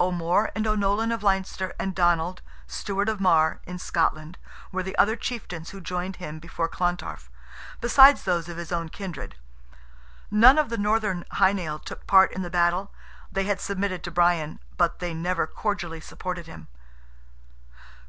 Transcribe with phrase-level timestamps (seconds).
[0.00, 4.36] O'More and O'Nolan of Leinster, and Donald, Steward of Marr, in Scotland,
[4.72, 7.30] were the other chieftains who joined him before Clontarf,
[7.80, 9.36] besides those of his own kindred.
[10.28, 14.58] None of the Northern Hy Nial took part in the battle—they had submitted to Brian,
[14.76, 16.66] but they never cordially supported him.